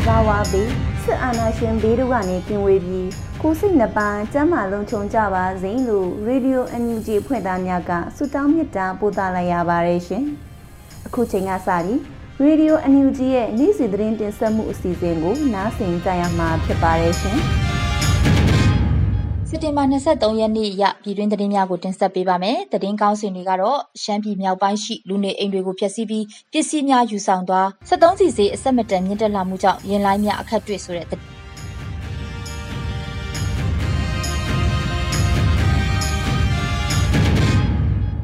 [0.00, 0.70] အပေါင်းဇာဝါဘေး
[1.04, 3.08] စစ်အာဏာရှင်ဘေးတို့ကနေကင်းဝေးပြီး
[3.42, 10.24] ကိုယ်စိတ်နှပါကျမ်းမာလုံးခြုံကြပါစေလို့ရေဒီယိုအန်ယူဂျီဖွဲ့သားများကဆုတောင်းမေတ္တာပို့သလိုက်ရပါတယ်ရှင်။
[11.06, 12.00] အခုချိန်ကစပြီး
[12.42, 17.40] ရေဒီယိုအန်ယူဂျီရဲ့နေ့စဉ်သတင်းတင်ဆက်မှုအစီအစဉ်ကိုနားဆင်ကြရမှာဖြစ်ပါတယ်ရှင်။
[19.52, 31.06] စက်တင်ဘာ23ရက်နေ့ရပြည်တွင်းသတင်းများကိုတင်ဆက်ပေးပါမယ်။သတင်းကောင်းစင်တွေကတော့ရှမ်းပြည်မြောက်ပိုင်းရှိလူနေအိမ်တွေကိုဖျက်ဆီးပြီးပစ္စည်းများယူဆောင်သွား73စီစေးအဆက်မတန်မြင့်တက်လာမှုကြောင့်ရင်လိုင်းများအခက်တွေ့ဆိုတဲ့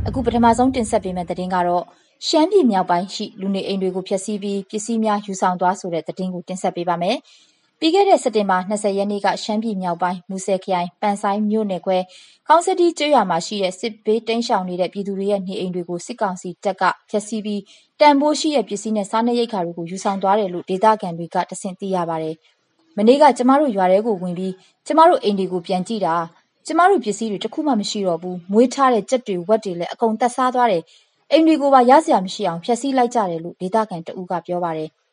[0.08, 1.84] အခုပထမဆုံးတင်ဆက်ပေးမယ့်သတင်းကတော့
[2.26, 7.18] ရှမ်းပြည်မြောက်ပိုင်းရှိလူနေအိမ်တွေကိုဖျက်ဆီးပြီးပစ္စည်းများယူဆောင်သွားဆိုတဲ့သတင်းကိုတင်ဆက်ပေးပါမယ်။
[7.80, 11.98] ပြီးခဲ့တဲ့ စက်တင်ဘာ20ရက်နေ့က ရှမ်းပြည်မြောက်ပိုင်း မူဆယ်ခရိုင် ပန်ဆိုင်မြို့နယ်ခွဲ
[12.48, 17.62] ကောင်းစတီကျွော်မှာရှိတဲ့ စစ်ဘေးတိမ်းရှောင်နေတဲ့ ပြည်သူတွေရဲ့ နေအိမ်တွေကို စစ်ကောင်စီတပ်က ဖျက်ဆီးပြီး
[18.00, 22.34] တန်ဖိုးရှိတဲ့ ပစ္စည်းနဲ့ စားနပ်ရိက္ခာတွေကို ယူဆောင်သွားတယ်လို့ ဒေသခံတွေကတဆင့် သိရပါတယ်။
[22.96, 24.54] မနေ့က ကျမတို့ရွာထဲကိုဝင်ပြီး
[24.86, 26.14] ကျမတို့အိမ်တွေကို ပြန်ကြည့်တာ
[26.66, 30.82] ကျမတို့ပစ္စည်းတွေ တခုမှ မရှိတော့ဘူး။မွေးထားတဲ့ ကြက်တွေ ဝက်တွေလည်း အကုန်သက်စားသွားတယ်။
[31.32, 34.90] အိမ်တွေကိုပါ ရစရာမရှိအောင် ဖျက်ဆီးလိုက်ကြတယ်လို့ ဒေသခံတဦးက ပြောပါတယ်။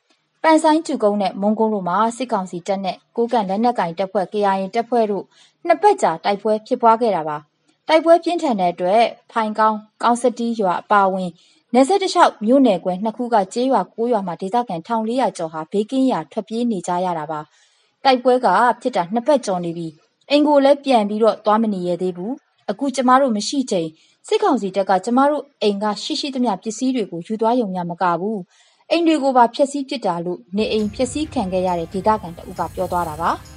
[0.46, 5.26] ပန်ဆိုင်ကျူကုန်းနဲ့ မုံကုန်းတို့မှာ စစ်ကောင်စီတပ်နဲ့ ကိုကန့်လက်နက်ကင်တပ်ဖွဲ့ KIA တပ်ဖွဲ့တို့
[5.66, 7.38] နှစ်ပတ်ကြာတိုက်ပွဲဖြစ်ပွားခဲ့တာပါ။
[7.88, 9.02] တိုက်ပွဲပြင်းထန်တဲ့အတွက်
[9.32, 11.30] ဖိုင်ကောင်း ကောင်းစတီးရွာ အပါဝင်
[11.74, 17.40] နေဆက်တလျှောက် မြို့နယ်ကွယ်နှစ်ခုက ကျေးရွာ ၉ ရွာမှာ ဒေသခံ1400ကျော်ဟာ ဘေးကင်းရာ ထွက်ပြေးနေကြရတာပါ။
[18.04, 18.48] တိုက်ပွဲက
[18.82, 19.88] ဖြစ်တာနှစ်ပတ်ကျော်နေပြီ။
[20.30, 22.34] အိမ်ကိုလည်း ပြန်ပြီးတော့သွားမနေရသေးဘူး။
[22.72, 23.90] အခု ကျမတို့ မရှိချိန်
[24.28, 28.40] စစ်ကောင်စီတပ်က ကျမတို့အိမ်က ရှိရှိသမျှ ပစ္စည်းတွေကို ယူသွားယုံညာမကဘူး။
[28.92, 33.32] အိမ်တွေကိုပါဖျက်ဆီးပစ်တာလို့နေအိမ်ဖျက်ဆီးခံခဲ့ရတဲ့ဒေသခံတဦးကပြောသွားတာပါ။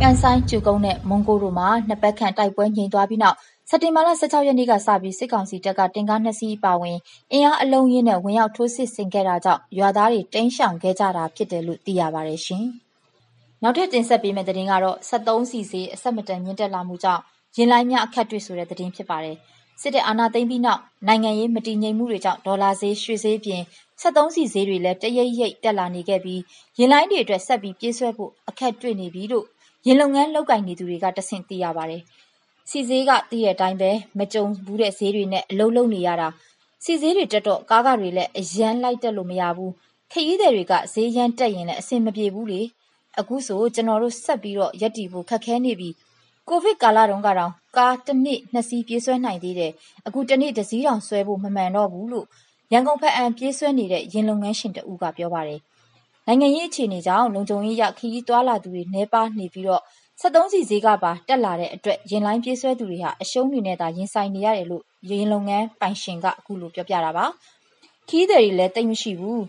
[0.00, 3.36] ကန်ဆိုင်ကျူကုန်းနဲ့မွန်ဂိုတို့မှာနှစ်ပတ်ခန့်တိုက်ပွဲငြိမ်သွားပြီးနောက်
[3.68, 6.98] စက်တင်ဘာလ16ရက်နေ့ကစပြီးစစ်ကောင်စီတပ်ကတင်ကားနှစ်စီးပါဝင်
[7.32, 12.64] အင်အားအလုံးရင်းနဲ့ဝင်ရောက်ထိုးစစ်ဆင်ခဲ့တာကြောင့်ရွာသားတွေတိမ်းရှောင်ခဲ့ကြတာဖြစ်တယ်လို့သိရပါတယ်ရှင်။
[13.62, 17.22] နောက်ထပ်တင်ဆက်ပေးမယ့်သတင်းကတော့73စီစီအဆက်မတန်မြင့်တက်လာမှုကြောင့်
[17.56, 19.36] ရင်လိုင်းများအခက်တွေ့ဆိုတဲ့သတင်းဖြစ်ပါတယ်။
[19.80, 23.62] စစ်တပ်အာဏာသိမ်းပြီးနောက်နိုင်ငံရေးမတည်ငြိမ်မှုတွေကြောင့်ဒေါ်လာဈေးရွှေဈေးပြင်
[24.00, 26.40] 73စီဈေးတွေလည်းတရိပ်ရိပ်တက်လာနေခဲ့ပြီး
[26.78, 29.46] ရင်လိုင်းတွေအတွက်ဆက်ပြီးပြေးဆွဲဖို့အခက်တွေ့နေပြီလို့
[29.86, 32.02] ရင်လုံငန်းလောက်ကင်နေသူတွေကတဆင့်သိရပါတယ်။
[32.70, 36.28] စီဈေးကတည့်တဲ့အတိုင်းပဲမကြုံဘူးတဲ့ဈေးတွေနဲ့အလုံးလုံးနေရတာ
[36.84, 39.72] စီဈေးတွေတက်တော့ကားကတွေလည်းအရန်လိုက်တက်လို့မရဘူး
[40.12, 42.60] ခရီးသည်တွေကဈေးရန်တက်ရင်လည်းအဆင်မပြေဘူးလေ
[43.18, 45.88] အခုဆိုကျွန်တော်တို့ဆက်ပြီးတော့ရက်တီဖို့ခက်ခဲနေပြီ
[46.48, 49.72] ကိုဗစ်ကာလတုန်းကတော့ကားတစ်နှစ်နှစ်စီး ပြေးဆွဲနိုင်သေးတယ်
[50.06, 52.26] အခု တစ်နေ့ တစ်စီးတောင်ဆွဲဖို့ မမှန်တော့ဘူးလို့
[52.72, 55.60] ရန်ကုန်ဖက်အံ ပြေးဆွဲနေတဲ့ရင်လုံငန်းရှင်တဦးက ပြောပါတယ်
[56.26, 59.82] နိုင်ငံရေး အခြေအနေကြောင့် လုံခြုံရေးရခရီးသွားလာသူတွေနှဲပါနေပြီးတော့
[60.20, 67.26] 73စီဈေးကပါ တက်လာတဲ့အတွက်ရင်လိုင်းပြေးဆွဲသူတွေဟာ အရှုံးတွေနဲ့သာ ရင်ဆိုင်နေရတယ်လို့ရင်လုံငန်းပိုင်ရှင်က အခုလို ပြောပြတာပါ
[68.08, 69.44] ခီးတယ်တွေလည်းတိတ်မရှိဘူး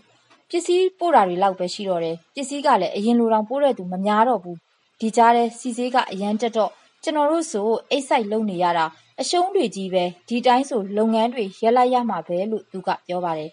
[0.50, 4.58] ပစ္စည်းပို့တာတွေလောက်ပဲ ရှိတော့တယ် ပစ္စည်းကလည်း အရင်လိုတောင် ပို့တဲ့သူ မများတော့ဘူး
[5.00, 6.70] ဒီကြားထဲစီဈေးက အရန်တက်တော့
[7.04, 8.84] ကျွန်တော်တို့ဆိုအိတ်ဆိုင်လုံနေရတာ
[9.20, 13.50] အရှုံးတွေကြီးပဲဒီတိုင်းဆိုလုပ်ငန်းတွေရက်လိုက်ရမှာပဲလို့သူကပြောပါတယ်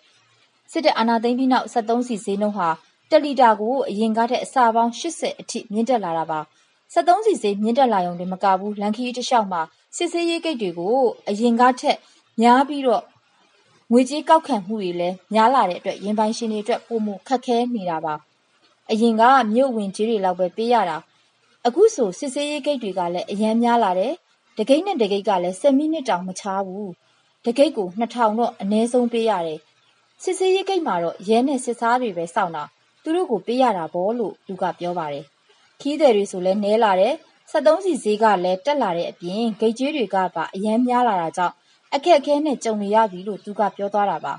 [0.72, 2.70] စစ်တပ်အာဏာသိမ်းပြီးနောက်73စီဈေးနှုန်းဟာ
[3.10, 6.40] တလီတာကိုအရင်ကထက်အစာပေါင်း80အထိမြင့်တက်လာတာပါ
[6.94, 9.62] 73စီဈေးမြင့်တက်လာရုံတင်မကဘူးလန်ခီတစ်လျှောက်မှာ
[9.98, 10.96] စစ်ဆေးရေးဂိတ်တွေကို
[11.30, 11.98] အရင်ကထက်
[12.42, 13.04] များပြီးတော့
[13.92, 18.14] ငွေကြေးကောက်ခံမှုတွေလည်းများလာတဲ့အတွက်ရင်ပိုင်ရှင်တွေအတွက်ပုံမှုခက်ခဲနေတာပါ
[18.92, 20.98] အရင်ကမြို့ဝင်ကြီးတွေလောက်ပဲပေးရတာ
[21.68, 24.14] အခုဆိုစစ်ဆေးရေးဂိတ်တွေကလည်းအရန်များလာတယ်
[24.58, 26.92] တဂိတ်နဲ့တဂိတ်ကလည်း10မိနစ်တောင်မချားဘူး
[27.46, 29.60] တဂိတ်ကို2000တော့အနည်းဆုံးပေးရတယ်
[30.24, 32.64] စစ်ဆေးရေးဂိတ်မှာတော့ရဲနဲ့စစ်သားတွေပဲစောင့်တာ
[33.04, 35.26] သူတို့ကိုပေးရတာပေါ့လို့သူကပြောပါတယ်
[35.82, 37.14] ခီးသည်တွေဆိုလဲနဲလာတယ်
[37.52, 41.56] 73စီဈေးကလည်းတက်လာတဲ့အပြင်ဂိတ်ကြီးတွေကပါအရန်များလာတာကြောင့်
[41.94, 44.34] အခက်အခဲနဲ့ကြုံနေရပြီလို့သူကပြောသွားတာပါ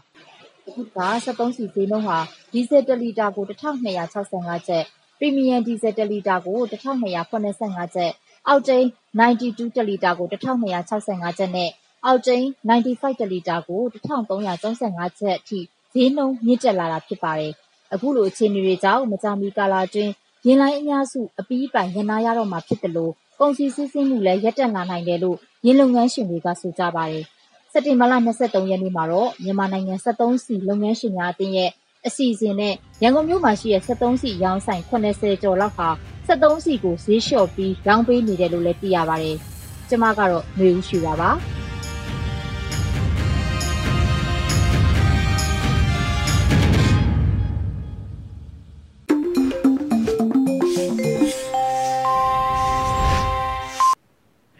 [0.66, 2.18] အခုက73စီဈေးနှုန်းဟာ
[2.52, 4.84] ဒီဇယ်1လီတာကို1265ကျပ်
[5.22, 8.12] ပရီမီယံဒီဇယ်1လီတာကို1285ကျပ်
[8.48, 8.86] အောက်တိန်း
[9.18, 11.70] 92တလီတာကို1265ကျပ်နဲ့
[12.06, 15.58] အောက်တိန်း95တလီတာကို1335ကျပ်အထိ
[15.94, 17.52] ဈေးနှုန်းမြင့်တက်လာတာဖြစ်ပါတယ်။
[17.94, 20.12] အခုလိုအခြေအနေတွေကြောင့်မကြာမီကာလအတွင်း
[20.46, 27.24] ယာဉ်လိုင်းအများစုအပြီးအပိုင်ရပ်နားရတော့မှာဖြစ်သလိုကုန်စည်စီးဆင်းမှုလည်းရပ်တန့်လာနိုင်တယ်လို့ယာဉ်လုပ်ငန်းရှင်တွေကဆိုကြပါတယ်။
[27.72, 31.70] စက်တင်ဘာလ၂၃ရက်နေ့မှာတော့မြန်မာနိုင်ငံစက်သုံးဆီလုပ်ငန်းရှင်များအသင်းရဲ့
[32.08, 35.88] အစီအစဉ်နဲ့ရန်ကုန်မြို့မှာရှိတဲ့စက်သုံးဆီရောင်းဆိုင်70ကျော်လောက်ဟာ
[36.26, 39.36] စက်သုံးဆီကိုဈေးလျှော့ပြီးရောင်းပေးနေတယ်လို့လည်းသိရပါတယ်။
[39.88, 41.30] ကျမကတော့ຫນွေဦးရွှေပါပါ။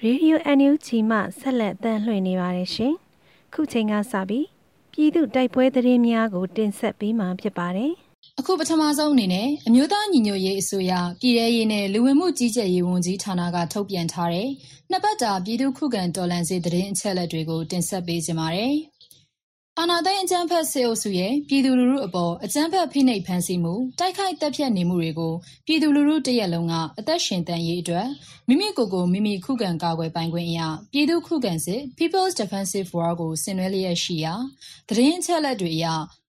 [0.05, 2.94] ရေဒီယို NUG မှဆက်လက်တမ်းလွှင့်နေပါတယ်ရှင်။
[3.53, 4.52] ခုချိန်ကစပြီး
[4.93, 7.93] ပြည်သူတိုက်ပွဲသတင်းများကို တင်ဆက်ပေးမှာဖြစ်ပါတယ်။
[8.41, 14.49] အခုပထမဆုံးအနေနဲ့အမျိုးသားညီညွတ်ရေးအစိုးရပြည်ထရေးနဲ့လူဝင်မှုကြီးကြပ်ရေးဝန်ကြီးဌာနကထုတ်ပြန်ထားတဲ့
[14.91, 18.75] နှစ်ပတ်တာပြည်သူခုခံတော်လှန်ရေးသတင်းအချက်အလက်တွေကိုတင်ဆက်ပေးကြပါမယ်။
[19.84, 25.34] အာဏာသိမ်း အကြမ်းဖက်စစ်အုပ်စုရဲ့ ပြည်သူလူထုအပေါ် အကြမ်းဖက် ဖိနှိပ်ဖန်ဆီးမှု တိုက်ခိုက်တပ်ဖြတ်နေမှုတွေကို
[25.67, 28.08] ပြည်သူလူထုတရက်လုံးက အသက်ရှင်တန်ရေးအတွက်
[28.49, 34.34] မိမိကိုယ်ကိုမိမိ ခုခံကာကွယ်ပိုင်ခွင့်အရာပြည်သူခုခံစစ် People's Defensive War ကို ဆင်နွှဲလျက်ရှိရာ
[34.88, 35.87] သတင်းအချက်အလက်တွေအရ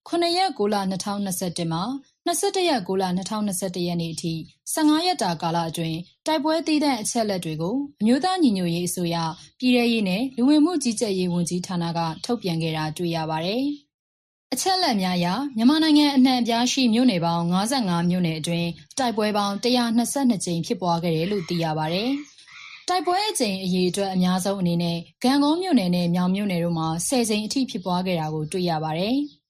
[0.08, 1.82] 9ရက်6လ2021မှာ
[2.26, 4.34] 21 ရက်6လ2021ရက်နေ့အထိ
[4.74, 9.16] 15ရက်တာကာလအတွင်း တိုက်ပွဲတည်တဲ့အချက်လက်တွေကို အမျိုးသားညီညွတ်ရေးအစိုးရ
[9.58, 13.62] ပြည်ထရေးနဲ့ လူဝင်မှုကြီးကြပ်ရေးဝန်ကြီးဌာနက ထုတ်ပြန်ခဲ့တာတွေ့ရပါတယ်။
[14.52, 15.26] အချက်လက်များအရ
[15.56, 18.68] မြန်မာနိုင်ငံအနှံ့အပြားရှိ မြို့နယ်ပေါင်း55မြို့နယ်အတွင်း
[18.98, 22.10] တိုက်ပွဲပေါင်း122ကြိမ်ဖြစ်ပွားခဲ့တယ်လို့ သိရပါတယ်။
[22.88, 29.16] တိုက်ပွဲအကြိမ်အရေအတွက် အများဆုံးအနေနဲ့ဂံကုန်းမြို့နယ်နဲ့ မြောင်မြို့နယ်တို့မှာ10ကြိမ်အထိ ဖြစ်ပွားခဲ့တာကို တွေ့ရပါတယ်။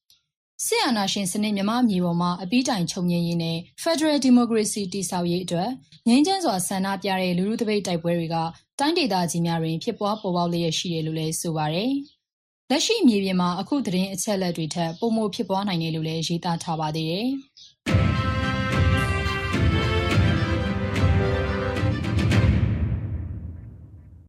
[0.62, 5.70] စစ်အာဏာရှင်စနစ် မြမမြေပေါ်မှာ အပြီးတိုင်ချုပ်ငြိမ်းရေးနဲ့ Federal Democracy တည်ဆောက်ရေးအတွက်
[6.08, 8.36] ငြိမ်းချမ်းစွာ ဆန္ဒပြတဲ့ လူထုတပိတ်တိုက်ပွဲတွေက
[8.78, 11.90] တိုင်းဒေသကြီးများတွင် ဖြစ်ပွားပေါ်ပေါက်လျက်ရှိတယ်လို့လည်း ဆိုပါတယ်။
[12.70, 17.28] လက်ရှိမြေပြင်မှာ အခု သတင်းအချက်အလက်တွေထက် ပိုမိုဖြစ်ပွားနိုင်တယ်လို့လည်း ရေးသားထားပါသေးတယ်။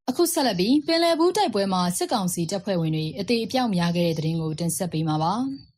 [0.09, 5.35] အခုဆက်လက်ပြီး ပင်လယ်ဘူးတိုက်ပွဲမှာ စစ်ကောင်စီတပ်ဖွဲ့ဝင်တွေ အသေးအပြောက်များခဲ့တဲ့သတင်းကို တင်ဆက်ပေးမှာပါ။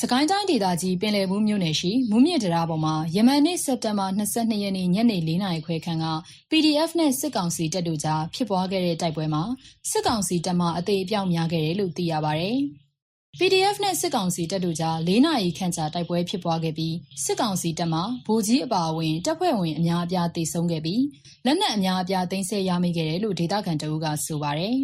[0.00, 6.06] စကိုင်းတိုင်းဒေသကြီး ပင်လယ်ဘူးမြို့နယ်ရှိ မူးမြင့်တရားပေါ်မှာ ယမန်နေ့ စက်တင်ဘာ22ရက်နေ့ညနေ4နာရီခွဲခန့်က
[6.50, 9.42] PDF နဲ့ စစ်ကောင်စီတပ်တို့ကြား ဖြစ်ပွားခဲ့တဲ့ တိုက်ပွဲမှာ
[9.90, 12.50] စစ်ကောင်စီတပ်မှအသေးအပြောက်များခဲ့တယ်လို့ သိရပါဗျ။
[13.38, 21.02] PDF နဲ့ စစ်ကောင်စီတပ်တို့ကြား ၄ နာရီခန့်ကြာ တိုက်ပွဲဖြစ်ပွားခဲ့ပြီး စစ်ကောင်စီတပ်မှဗိုလ်ကြီးအပါအဝင် တပ်ဖွဲ့ဝင် အများအပြားတေဆုံးခဲ့ပြီး
[21.46, 24.76] လက်နက်အများအပြား သိမ်းဆည်းရမိခဲ့တယ်လို့ ဒေသခံတအုပ်ကဆိုပါတယ်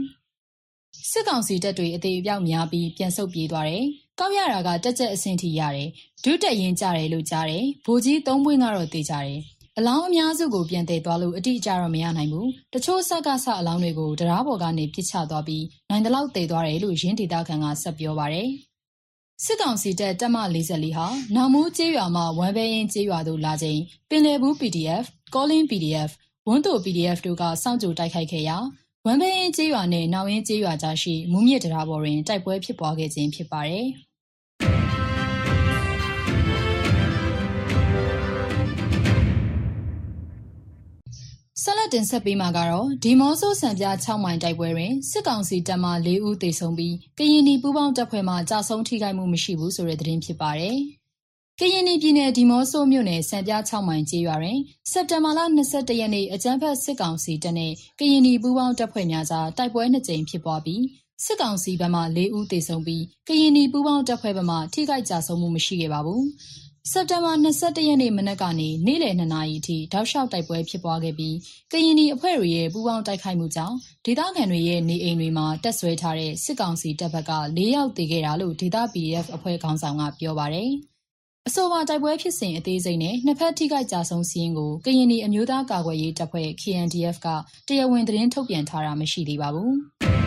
[1.10, 3.86] ။စစ်ကောင်စီတပ်တွေ အသေးအပြောက်များပြီး ပြန်ဆုတ်ပြေးသွားတယ်။
[4.18, 5.88] ကောက်ရတာကတက်ကြက်အဆင့်ထိရတယ်
[6.24, 9.38] ဒုတက်ရင်ကြတယ်လို့ကြားတယ် ဗိုလ်ကြီးသုံးပွင့်ကတော့တေးကြတယ်
[9.78, 18.48] အလောင်းအများစုကို ပြန်တည်သွားလို့ အတိအကျတော့ မရနိုင်ဘူး တချို့ စက်ကဆအလောင်းတွေကိုတရားပေါ်ကနေပြစ်ချသွားပြီး နိုင်တလောက်တည်သွားတယ်လို့ရင်းဒေတာခံက ဆက်ပြောပါတယ်
[19.44, 25.04] စစ်ကောင်စီတပ် တပ်မ44ဟာ နောင်မိုးကျေးရွာမှာဝမ်ဘဲရင်ကျေးရွာသို့လာချိန် ပင်လယ်ဘူး PDF,
[25.34, 26.10] Calling PDF,
[26.48, 28.56] ဝန်းတို PDF တို့က စောင့်ကြိုတိုက်ခိုက်ခဲ့ရာ
[29.08, 33.86] ဝမ်ဘဲရင်ကျေးရွာနဲ့ နောင်ရင်ကျေးရွာကြားရှိ မူးမြစ်တရားပေါ်တွင် တိုက်ပွဲဖြစ်ပွားခဲ့ခြင်း ဖြစ်ပါတယ်။
[41.62, 50.78] ဆက်လက်တင်ဆက်ပေးမှာကတော့ ဒီမော့ဆိုးစံပြ6မိုင်တိုက်ပွဲတွင် စစ်ကောင်စီတပ်မှ ၄ ဦးသေဆုံးပြီး ကရင်နီပူးပေါင်းတပ်ဖွဲ့မှကြာဆုံးထိခိုက်မှုမရှိဘူးဆိုတဲ့ သတင်းဖြစ်ပါတယ်။
[51.60, 54.58] ကရင်နီပြည်နယ် ဒီမော့ဆိုးမြို့နယ် စံပြ6မိုင်ကျေးရွာတွင်
[54.90, 60.82] စက်တင်ဘာလ22ရက်နေ့ အကြမ်းဖက် စစ်ကောင်စီတပ်နဲ့ ကရင်နီပူးပေါင်းတပ်ဖွဲ့များကြား တိုက်ပွဲနှစ်ကြိမ်ဖြစ်ပွားပြီး
[61.24, 66.22] စစ်ကောင်စီဘက်မှ ၄ ဦးသေဆုံးပြီး ကရင်နီပူးပေါင်းတပ်ဖွဲ့ဘက်မှ ထိခိုက်ကြဆုံးမှု မရှိခဲ့ပါဘူး။
[66.90, 71.36] စက်တင်ဘာ22ရက်နေ့ မနက်ကနေ နေ့လယ်2နာရီအထိ တောက်လျှောက်တိုက်ပွဲဖြစ်ပွားခဲ့ပြီး
[71.72, 80.72] ကရင်နီအဖွဲ့တွေရဲ့ ပူးပေါင်းတိုက်ခိုက်မှုကြောင့် ဒေသခံတွေရဲ့ နေအိမ်တွေမှာတက်ဆွဲထားတဲ့ စစ်ကောင်စီတပ်ဘက်က ၄ ယောက်သေခဲ့တာလို့ ဒေသ PDF အဖွဲ့ခေါင်းဆောင်က ပြောပါတယ်။
[81.48, 87.28] အဆိုပါတိုက်ပွဲဖြစ်စဉ်အသေးစိတ်နဲ့နှစ်ဖက်ထိခိုက်ကြဆုံးစီးရင်ကိုကရင်နီအမျိုးသားကာကွယ်ရေးတပ်ဖွဲ့ KNDF က
[87.68, 89.72] တရားဝင်သတင်းထုတ်ပြန်ထားတာမရှိသေးပါဘူး။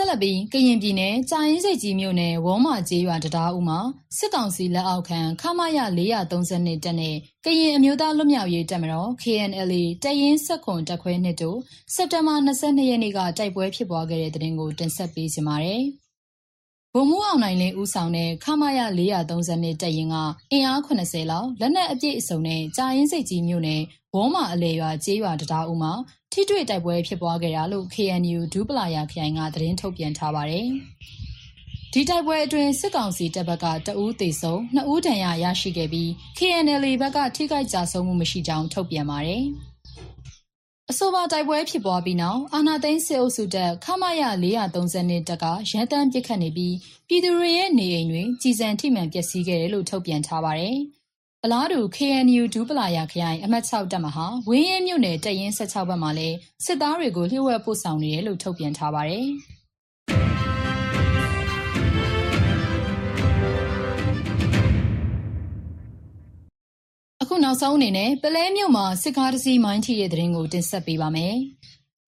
[0.00, 3.78] ဆက်လက်ပြီး ကရင်ပြည်နယ် ကြာရင်စိတ်ကြီးမြို့နယ် ဝေါမာကျေးရွာတရားဦးမှာ
[4.16, 11.58] စစ်ကောင်စီလက်အောက်ခံ ခမရ432တက်နဲ့ ကရင်အမျိုးသား လွတ်မြောက်ရေးတပ်မတော် KNLA တရင်ဆက်ခွန်တက်ခွဲနှစ်တို့
[11.94, 15.82] စက်တင်ဘာ22ရက်နေ့က တိုက်ပွဲဖြစ်ပွားခဲ့တဲ့တဲ့တင်ကို တင်ဆက်ပေးကြပါမယ်။
[16.94, 20.16] ဗိုလ်မှူးအောင်နိုင်လင်း ဦးဆောင်တဲ့ ခမရ432တက်ရင်က
[20.52, 23.82] အင်အား80လောက် လက်နက်အပြည့်အစုံနဲ့ ကြာရင်စိတ်ကြီးမြို့နယ်
[24.14, 25.92] ဝေါမာအလေရွာ ကျေးရွာတရားဦးမှာ
[26.32, 30.66] ထိတွေ့တိုက်ပွဲဖြစ်ပွားခဲ့တာလို့ KNU ဒူးပလာယာခရိုင်က သတင်းထုတ်ပြန်ထားပါတယ်။
[31.92, 36.08] ဒီတိုက်ပွဲအတွင်း စစ်ကောင်စီတပ်ဘက်ကတအူးသေးဆုံးနှစ်ဦး ဒဏ်ရာရရှိခဲ့ပြီး
[36.38, 39.44] KNL ဘက်က ထိခိုက်ကြဆုံးမှု မရှိကြောင်း ထုတ်ပြန်ပါတယ်။
[40.90, 46.74] အဆိုပါတိုက်ပွဲဖြစ်ပွားပြီးနောက် အာနာသိန်းစစ်အုပ်စုတပ် ခမရ432တပ်ကရန်တမ်းပစ်ခတ်နေပြီး
[47.08, 50.78] ပြည်သူတွေရဲ့ နေအိမ်တွေကြီးစံထိမှန် ပျက်စီးခဲ့တယ်လို့ ထုတ်ပြန်ထားပါတယ်။
[51.44, 59.26] အလားတူ KNU ဒူးပလာယာခရိုင် အမှတ်6တပ်မဟာ ဝင်းရဲမြို့နယ်တရင်16ဘက်မှာလည်း စစ်သားတွေကို လျှို့ဝှက်ပို့ဆောင်နေတယ်လို့ ထုတ်ပြန်ထားပါတယ်။
[67.22, 71.36] အခုနောက်ဆုံးအနေနဲ့ပလဲမြို့မှာ စစ်ကားတစ်စီး မိုင်းထိတဲ့တဲ့ရင်ကို တင်ဆက်ပေးပါမယ်။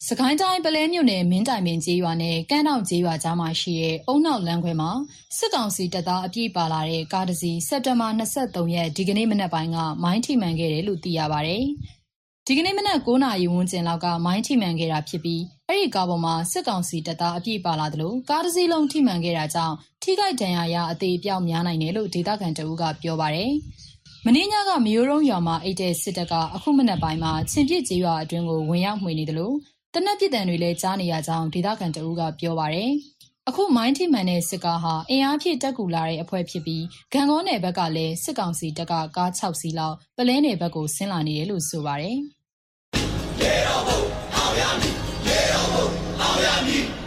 [0.09, 4.91] စကိုင်းတိုင်းပလဲမြို့နယ် မင်းတိုင်ပင်ကျေးရွာနဲ့ကမ်းတောင်ကျေးရွာကြားမှာရှိတဲ့အုံနောက်လမ်းခွဲမှာ
[5.37, 11.55] စစ်ကောင်စီတပ်သား အပြည့်ပါလာတဲ့ ကားတစ်စီး စက်တဘာ23ရက် ဒီကနေ့ မနက်ပိုင်းက မိုင်းထိမှန်ခဲ့တယ်လို့ သိရပါဗျ။
[12.47, 23.51] ဒီကနေ့မနက်9နာရီဝန်းကျင်လောက်က မိုင်းထိမှန်ခဲ့တာဖြစ်ပြီး အဲ့ဒီကားပေါ်မှာ စစ်ကောင်စီတပ်သား အပြည့်ပါလာတယ်လို့ကားတစ်စီးလုံး ထိမှန်ခဲ့တာကြောင့် ထိခိုက်ဒဏ်ရာရ အသေးအပြောက်များနိုင်တယ်လို့ ဒေသခံတအုပ်ကပြောပါတယ်။
[24.25, 29.57] မင်းညကမျိုးရုံးရွာမှာအိတ်တဲ့ စစ်တပ်က အခုမနက်ပိုင်းမှာ ချင်းပြစ်ကျေးရွာအတွင်းကို ဝင်ရောက်မှွေနေတယ်လို့
[29.95, 32.91] တနက်ပြစ်တံတွေလည်းကြားနေရကြောင်း ဒေသခံတအူးက ပြောပါတယ်။
[33.49, 42.17] အခု မိုင်းထိမှန်တဲ့ စစ်ကားဟာ အင်အားဖြည့်တက်ကူလာတဲ့အဖွဲ့ဖြစ်ပြီးဂံကောနယ်ဘက်ကလည်း စစ်ကောင်စီတပ်က ကား6စီးလောက်ပလဲနယ်ဘက်ကို ဆင်းလာနေတယ်လို့ ဆိုပါတယ်။
[43.41, 44.01] ရေတော်ဘုံ
[44.37, 44.95] အောင်ရမည်
[45.29, 45.87] ရေတော်ဘုံ
[46.21, 47.00] အောင်ရမည်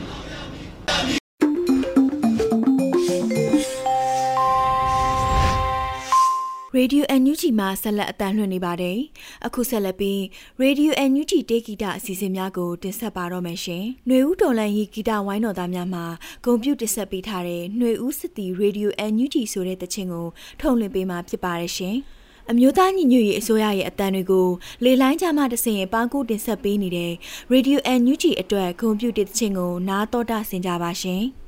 [6.77, 8.99] Radio NUG မှာဆက်လက်အတန်းလွှင့်နေပါတယ်။
[9.47, 10.21] အခုဆက်လက်ပြီး
[10.63, 16.05] Radio NUG တေဂီတာအစီအစဉ်များကိုတင်ဆက်ပါတော့မယ်ရှင်။ຫນွေဦးတော်လန်ရီဂီတာဝိုင်းတော်သားများမှာ
[16.45, 20.27] ဂုံပြုတင်ဆက်ပေးထားတဲ့ຫນွေဦးစစ်တီ Radio NUG ဆိုတဲ့တခြင်းကို
[20.61, 21.97] ထုတ်လွှင့်ပေးမှာဖြစ်ပါတယ်ရှင်။
[22.51, 24.49] အမျိုးသားညီညွတ်ရေးအစိုးရရဲ့အတန်းတွေကို
[24.85, 27.13] လေလိုင်းကြမှာတဆင်ပန်းကူတင်ဆက်ပေးနေတဲ့
[27.53, 31.25] Radio NUG အတွက်ဂုံပြုတဲ့တခြင်းကိုနားတော်တာဆင်ကြပါရှင်။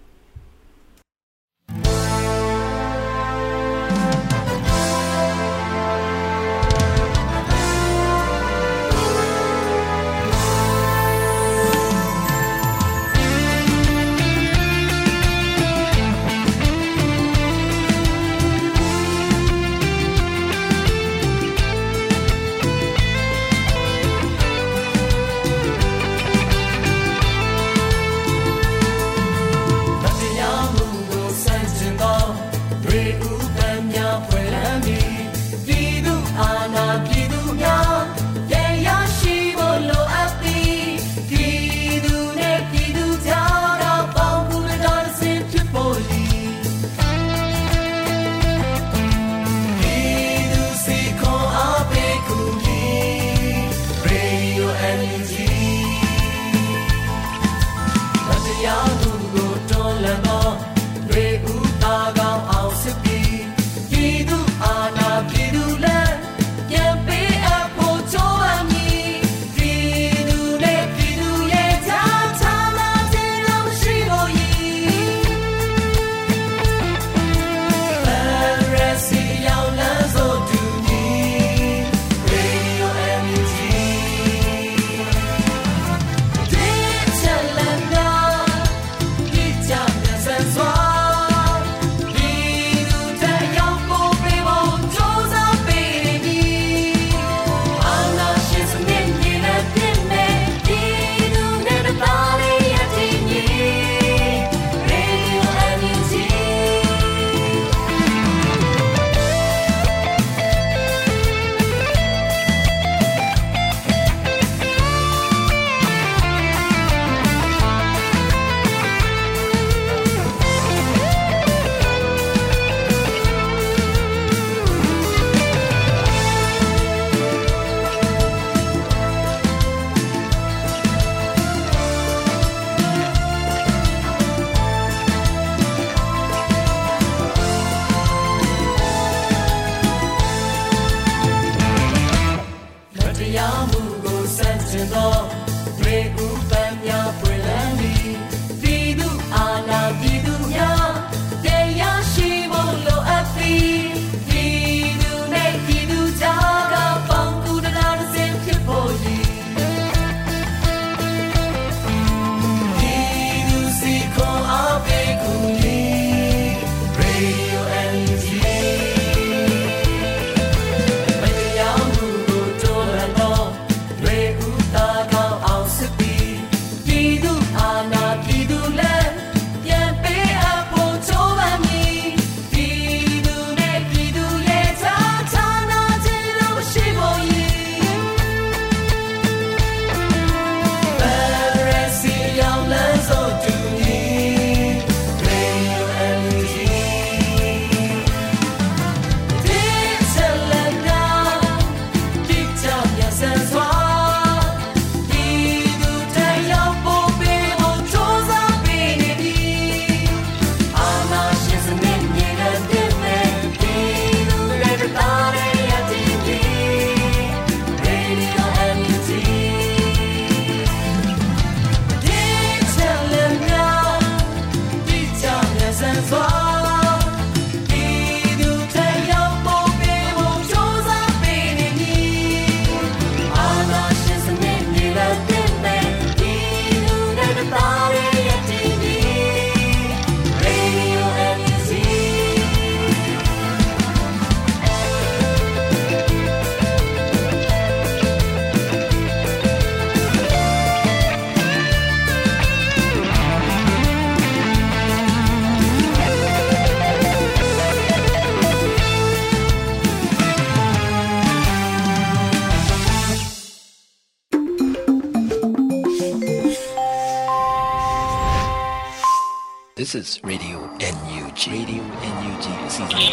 [270.05, 270.57] This is Radio
[270.97, 271.83] NUG Radio
[272.15, 273.11] NUG အစီအစဉ်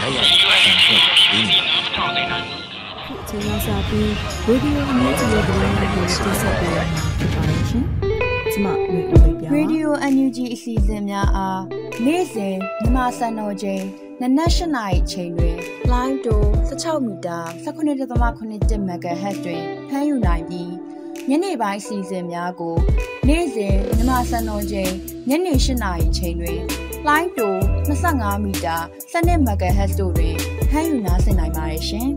[0.00, 1.58] ဓာတ်ရိုက်အသံလွှင့်ပေးနေ
[1.96, 4.08] ပါတယ်ခုချိန်ရောက်စာပြီး
[4.48, 7.84] Radio NUG ရဲ့သတင်းတွေကိုတင်ဆက်ပေးရမှာဖြစ်ပါတယ်ရှင်။
[8.52, 11.62] ကျွန်မမျိုးဦးလေးပြပါ Radio NUG အစီအစဉ်များအား
[12.04, 13.82] နေ့စဉ်မြန်မာစံတော်ချိန်
[14.20, 15.56] နနက်၈နာရီချိန်တွင်
[15.92, 16.34] line to
[16.68, 20.70] 16မီတာ19.7 MHz တွင်ဖမ်းယူနိုင်ပြီး
[21.32, 22.76] ညနေပိုင်းအစီအစဉ်များကို
[23.28, 24.92] နေ့စဉ်မြန်မာစံတော်ချိန်
[25.28, 26.60] ညနေ၈နာရီချိန်တွင်
[27.08, 27.48] line to
[27.88, 28.76] 25မီတာ
[29.12, 30.36] 17 MHz တို့တွင်
[30.70, 32.08] ဖမ်းယူနားဆင်နိုင်ပါတယ်ရှင်။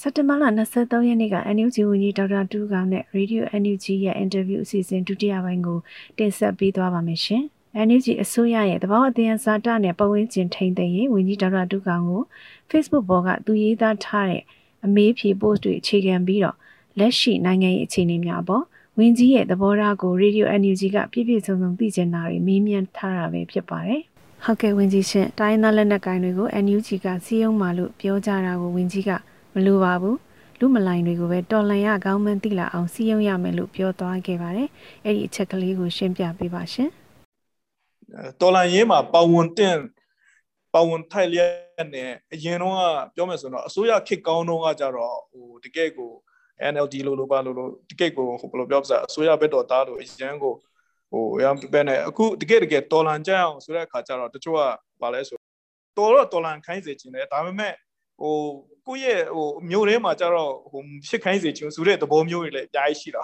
[0.00, 0.44] စက်တင်ဘာလ
[0.76, 5.78] 23ရက်နေ့က NUG ဝန်ကြီးဒေါက်တာတူးကောင်နဲ့ Radio NUG ရဲ့အင်တာဗျူးအစီအစဉ်ဒုတိယပိုင်းကို
[6.18, 7.44] တင်ဆက်ပေးသွားပါမယ်ရှင်။
[7.86, 12.22] NUG အစိုးရရဲ့တဘောအသေးအစားတနဲ့ပတ်ဝန်းကျင်ထိန်းသိမ်းရေးဝန်ကြီးဒေါက်တာတူးကောင်ကို
[12.70, 14.42] Facebook ပေါ်ကသူရေးသားထားတဲ့
[14.84, 16.56] အမေးဖြေ post တွေအခြေခံပြီးတော့
[16.98, 18.64] လက်ရှိနိုင်ငံရေးအခြေအနေများပေါ့
[18.98, 24.02] ဝင်ကြီးရဲ့သဘောထားကို Radio NUG ကပြည့်ပြည့်စုံစုံသိချင်တာတွေမေးမြန်းထားတာပဲဖြစ်ပါတယ်။
[24.44, 29.10] ဟုတ်ကဲ့ဝင်ကြီးရှင်တိုင်းသားလက်နက်ကိုင်တွေကို NUG ကစီးယုံမှလို့ပြောကြတာကိုဝင်ကြီးက
[29.54, 30.18] မလိုပါဘူး
[30.58, 34.68] လူမလိုင်းတွေကိုပဲတော်လန်ရကောင်းမှန်းသိလာအောင်စီးယုံရမယ်လို့ပြောသွားခဲ့ပါတယ်
[35.04, 36.90] အဲ့ဒီအချက်ကလေးကိုရှင်းပြပေးပါရှင်
[38.40, 39.78] တော်လန်ရေးမှာပဝန်တင်
[40.74, 42.74] ပဝန်ထိုက်လျက်နဲ့အရင်တော့
[43.14, 46.10] ပြောမယ်ဆိုတော့အစိုးရခစ်ကောင်းတော့ကကြတော့ဟိုတကယ့်ကို
[46.72, 50.54] NLD လို့လို့ပါလို့လို့တကယ့်ကိုဟိုဘယ်လိုပြောပြစအစိုးရဘက်တော်သားလို့အရင်ကို
[51.12, 54.60] ဟိုရမ်းပဲနဲ့အခုတကယ်တကယ်တော်လန်ကြအောင်ဆိုတဲ့အခါကျတော့တချို့က
[55.02, 55.36] ဘာလဲဆို
[55.98, 57.74] တော်တော့တော်လန်ခိုင်းစေခြင်းတယ်ဒါပေမဲ့
[58.20, 58.34] ဟို
[58.86, 63.22] ကိုယ့်ရဲ့ဟိုမျိုးထဲမှာကျတော့ဟိုဖြစ်ခိုင်းစေခြင်းဆိုတဲ့သဘောမျိုးတွေလည်းအများကြီးရှိတာ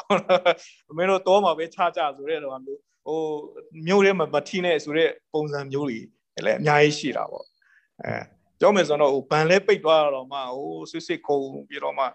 [0.97, 3.22] မင်းတို့တော့မှာပဲခြားကြဆိုတဲ့လိုမျိုး ဟို
[3.88, 6.00] မျိုးထဲမှာမထီနဲ့ဆိုတဲ့ပုံစံမျိုးတွေ
[6.46, 7.46] လည်းအများကြီးရှိတာပေါ့
[8.04, 8.16] အဲ
[8.60, 12.06] ပြောမယ်ဆိုတော့ဟိုဘန်လဲပိတ်သွားတော့မှဟိုဆွစ်စစ်ခုံပြီးတော့မှ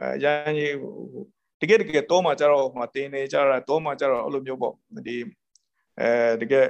[0.00, 0.92] အဲရန်ကြီးဟို
[1.60, 4.74] တကယ်တကယ်တော့မှကျတော့ဟိုတင်းနေကြတာတော့မှကျတော့အဲ့လိုမျိုးပေါ့
[5.06, 5.16] ဒီ
[6.00, 6.10] အဲ
[6.42, 6.66] တကယ်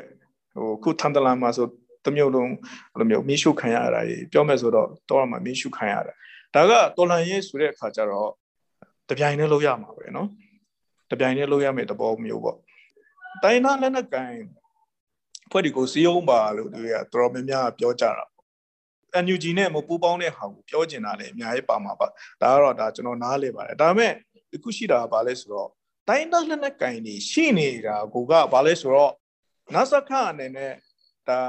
[0.54, 1.66] ဟိုခုထန်တလန်မှာဆို
[2.06, 2.50] တမျိုးလုံး
[2.92, 6.12] အဲ့လိုမျိုးမီးရှုခံရတာကြီးပြောမယ်ဆိုတော့တော့မှမီးရှုခံရတာ
[6.54, 8.30] ဒါကတော်လန်ရေးဆိုတဲ့အခါကျတော့
[9.10, 10.28] တပြိုင်တည်းလုပ်ရမှာပဲเนาะ
[11.10, 12.58] တပြိုင်တည်းလုပ်ရမယ့်သဘောမျိုးပေါ့
[13.43, 14.31] တိုင်းသားလက်နက်ကန်
[15.51, 24.13] ဖွဲ့ဒီကိုစီယုံပါလို့သူကတော်တော်များများပြောကြတာပေါ့ NUG နဲ့မပူးပေါင်းတဲ့ဟာကိုပြောကျင်တာလည်းအများကြီးပါမှာပါဒါကတော့ဒါကျွန်တော်နားလေပါတယ်ဒါပေမဲ့
[24.55, 25.69] အခုရှိတာကဘာလဲဆိုတော့
[26.07, 29.11] တိုင်းသားလက်နက်ကန်တွေရှိနေတာကိုကဘာလဲဆိုတော့
[29.73, 30.73] နတ်စခအနေနဲ့
[31.27, 31.39] ဒါ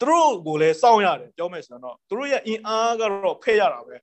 [0.00, 3.96] သူတို့ကိုလည်းစောင့်ရတယ်ပြောမယ်ဆိုတော့သူတို့ရဲ့အင်အားကတော့ဖဲ့ရတာပဲ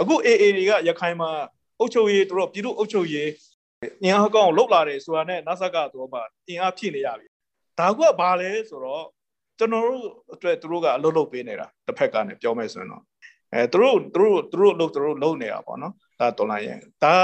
[0.00, 1.30] အခု AA တွေကရခိုင်မှာ
[1.78, 3.28] အုပ်ချုပ်ရေးသူတို့ပြည်သူ့အုပ်ချုပ်ရေး
[4.02, 6.16] အင်အားကောင်းလှုပ်လာတယ်ဆိုတာနဲ့နတ်ဆက်ကသူတို့က
[6.48, 7.26] အင်အားဖြည့်နေရပြီ
[7.80, 9.04] ဒါကဘာလဲဆိုတော့
[9.58, 13.02] ကျွန်တော်တို့အတွက်သူတို့ကအလုပ်လုပ်ပေးနေတာတစ်ဖက်ကနေပြောမယ်ဆိုရင်တော့
[13.54, 17.14] အဲသူတို့သူတို့သူတို့လုပ်သူတို့လုပ်နေတာပေါ့နော်ဒါတော်လိုင်းရဲ့ဒါ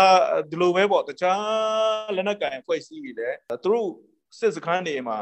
[0.51, 3.89] ဒီလိုပဲပေါ့တခြားလက်နက်ကင်ဖွဲ့စည်းပြီးတယ်သူတို့
[4.39, 5.19] စစ်စခန်းတွေမှာ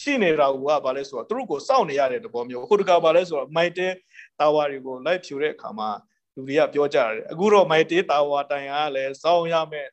[0.00, 3.88] ရှိနေတာကဘာလဲဆိုတော့သူတို့ကိုစောင့်နေရတဲ့သဘောမျိုးဟိုတကဘာလဲဆိုတော့မိုက်တဲ
[4.38, 5.88] တာဝါတွေကိုလိုက်ဖြူတဲ့အခါမှာ
[6.34, 9.88] လူတွေကပြောကြတယ်အခုတော့မိုက်တဲတာဝါတိုင်ကလည်းစောင့်ရမယ်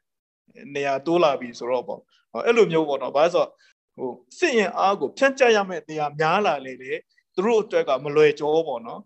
[0.75, 2.01] နေရာတိုးလာပြီဆိုတော့ပေါ့
[2.45, 3.49] အဲ့လိုမျိုးပေါ့နော်ဘာလဲဆိုတော့
[3.97, 6.91] ဟိုစစ်ရင်အားကိုဖြန့်ကျက်ရမယ့်နေရာများလာလေလေ
[7.35, 9.01] သူတို့အတွက်ကမလွယ်ကြောပေါ့နော်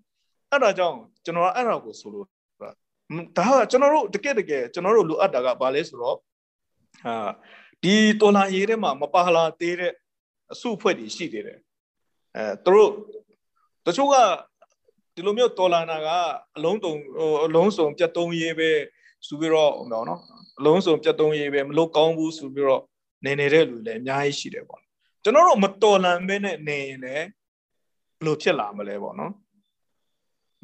[0.51, 2.27] အဲ့ဒါကြောင့်ကျွန်တော်ကအဲ့ဒါကိုဆိုလို့
[3.37, 6.17] ဒါကကျွန်တော်တို့တကယ်တကယ်ကျွန်တော်တို့လိုအပ်တာကဘာလဲဆိုတော့
[7.05, 7.15] ဟာ
[7.83, 9.93] ဒီတော်လာရေးထဲမှာမပါလာသေးတဲ့
[10.53, 11.59] အစုအဖွဲ့တွေရှိသေးတယ်
[12.35, 12.91] အဲသူတို့
[13.85, 14.15] တချို့က
[15.15, 16.09] ဒီလိုမျိုးတော်လာနာက
[16.57, 18.69] အလုံးတုံဟိုအလုံးစုံပြတ်တုံးရေးပဲ
[19.27, 20.05] ဆိုပြီးတော့ဟိုနော်
[20.59, 22.83] အလုံးစုံပြတ်တုံးရေးပဲမလို့ကောင်းဘူးဆိုပြီးတော့
[23.25, 24.81] နေနေတဲ့လူလည်းအများကြီးရှိတယ်ပေါ့
[25.23, 27.25] ကျွန်တော်တို့မတော်လန်မဲနဲ့နေရင်လည်း
[28.17, 29.33] ဘယ်လိုဖြစ်လာမလဲပေါ့နော်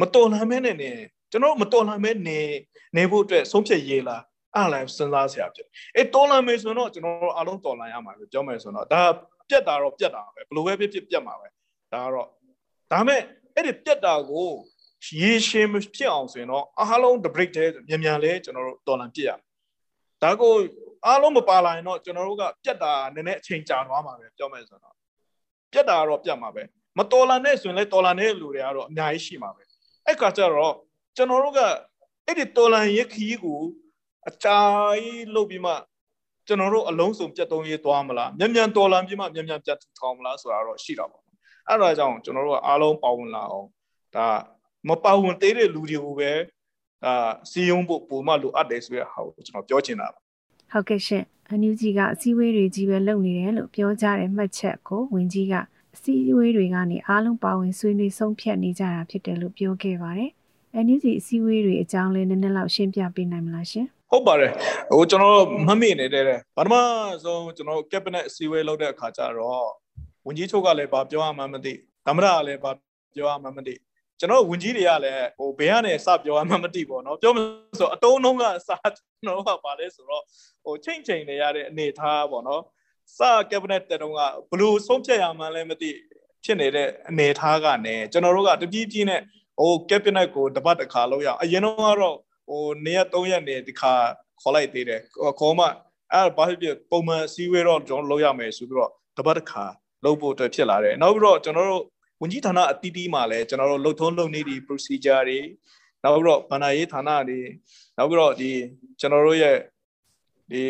[0.02, 0.92] မတော်လန်မဲနဲ့နေ
[1.32, 2.40] ကျွန်တော်မတော်လန်မဲနေ
[2.98, 4.24] နေဖို့အတွက်ဆုံးဖြတ်ရေးလား
[4.56, 9.02] အဲ့လည်းစဉ်းစားစရာဖြစ်အဲတော်လန်မဲဆိုတော့ကျွန်တော်တို့အားလုံးတော်လန်ရမှာပဲပြောမယ်ဆိုတော့ဒါ
[9.50, 11.48] ပြက်တာတော့ပြက်တာပဲဘလို့ပဲဖြစ်ဖြစ်ပြက်မှာပဲ
[11.94, 12.28] ဒါကတော့
[12.92, 13.22] ဒါမဲ့
[13.56, 14.50] အဲ့ဒီပြက်တာကို
[15.22, 19.32] ရေရှည်မဖြစ်အောင်ဆိုရင်တော့အားလုံး the break တဲ့မြန်မြန်လဲကျွန်တော်တို့တော်လန်ပြက်ရ
[20.24, 20.54] ဒါကို
[21.06, 24.96] အားလုံးမပါလာရင်တော့ကျွန်တော်တို့ကပြက်တာနည်းနည်းအချိန်ကြာသွားမှာပဲပြောမယ်ဆိုတော့
[25.74, 26.64] ပြက်တာကတော့ပြက်မှာပဲ
[26.98, 29.64] မတော်လန်နဲ့ဆိုရင်လဲတော်လန်တဲ့လူတွေကတော့အများကြီးရှိမှာပဲ
[30.06, 30.74] အဲ့ခါကျတော့
[31.16, 31.60] ကျွန်တော်တို့က
[32.26, 33.60] အဲ့ဒီတော်လန်ရခီးကို
[34.30, 34.58] အကြာ
[35.00, 35.74] ကြီးလုပ်ပြီးမှ
[36.48, 41.24] ကျွန်တော်တို့အလုံးစုံပြတ်သုံးရေးသွားမလားမြန်မြန်တော်လန်ပြီးမှမြန်မြန်ပြတ်ထောင်မလားဆိုတာတော့ရှိတာပေါ့
[41.68, 43.68] အဲ့ဒါကြောင့်ကျွန်တော်တို့ကအားလုံးပါဝင်လာအောင်
[44.16, 44.28] ဒါ
[44.90, 46.32] မပါဝင်သေးတဲ့လူတွေကိုပဲ
[47.04, 47.16] ဒါ
[47.52, 50.20] စီယုံဖို့ပုံမှလိုအပ်တယ်ဆိုတဲ့ဟာကိုကျွန်တော်ပြောချင်တာပါ
[50.72, 55.54] ဟုတ်ကဲ့ရှင်အန်ယူဂျီကအစည်းအဝေးတွေကြီးပဲလုပ်နေတယ်လို့ပြောကြတဲ့မှတ်ချက်ကိုဝင်ကြီးက
[55.96, 60.32] အစည်းအဝေးတွေကနေအားလုံးပါဝင်ဆွေးနွေးဆုံးဖြတ်နေကြတာဖြစ်တယ်လို့ပြောခဲ့ပါတယ်
[60.74, 64.52] အန်ယူဂျီအစည်းအဝေးတွေအကြောင်းလေးနည်းနည်းလောက်ရှင်းပြပေးနိုင်မလားရှင်ဟုတ်ပါတယ်
[64.94, 66.24] ဟိုကျွန်တော်မမေ့နေတဲ့
[66.58, 66.80] ဘာမှ
[67.24, 69.70] ဆုံးကျွန်တော် cabinet အစည်းအဝေးလုပ်တဲ့အခါကျတော့
[70.26, 71.74] ဝန်ကြီးချုပ်ကလည်းဘာပြောရမှမသိ
[72.06, 72.72] သမ္မတကလည်းဘာ
[73.16, 73.76] ပြောရမှမသိ
[74.24, 77.40] ကျွန်တော်ဝန်ကြီးတွေကလည်းဟိုဘယ်ကနေစပြောရမှမသိပေါ့နော်ပြောမ
[77.80, 80.24] ဆိုအတုံးလုံးကစကျွန်တော်ကပါလဲဆိုတော့
[80.64, 82.62] ဟိုချိန်ချိန်နေရတဲ့အနေထားပေါ့နော်
[83.18, 85.90] စ cabinet တဲ့တုန်းကဘလို့ဆုံးဖြတ်ရမှလည်းမသိ
[86.44, 89.22] ဖြစ်နေတဲ့အနေထားကနေကျွန်တော်တို့ကတပြေးပြေးနဲ့
[89.60, 92.18] ဟို cabinet ကိုတပတ်တစ်ခါလောက်ရအောင်အရင်တော့ကတော့
[92.50, 93.94] ဟိုနေ့ရက်3ရက်နေဒီခါ
[94.42, 95.02] ခေါ်လိုက်သေးတယ်
[95.40, 95.66] ခေါ်မှ
[96.14, 99.66] အဲ့ဘာဖြစ်ဖြစ်ပုံမှန်အစည်းအဝေးတော့ကျွန်တော်လုပ်ရမယ်ဆိုပြီးတော့တပတ်တစ်ခါ
[100.06, 101.84] လုပ်ဖို့အတွက်ဖြစ်လာတယ်နောက်ပြီးတော့ကျွန်တော်တို့
[102.24, 105.40] ဝန်ကြီးဌာနအတီးတီးမှာလည်းကျွန်တော်တို့လှုပ်ထုံးလုပ်နေဒီ procedure တွေ
[106.04, 107.40] နောက်ပြီးတော့ဗဏ္ဍာရေးဌာနတွေ
[107.98, 108.52] နောက်ပြီးတော့ဒီ
[109.00, 109.58] ကျွန်တော်တို့ရဲ့
[110.52, 110.64] ဒီ